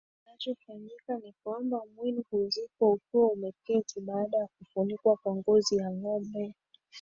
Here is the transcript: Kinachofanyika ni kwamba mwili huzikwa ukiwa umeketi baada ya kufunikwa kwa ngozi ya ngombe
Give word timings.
Kinachofanyika 0.17 1.17
ni 1.17 1.33
kwamba 1.43 1.81
mwili 1.95 2.23
huzikwa 2.31 2.91
ukiwa 2.91 3.27
umeketi 3.31 4.01
baada 4.01 4.37
ya 4.37 4.47
kufunikwa 4.57 5.17
kwa 5.23 5.35
ngozi 5.35 5.77
ya 5.77 5.91
ngombe 5.91 6.53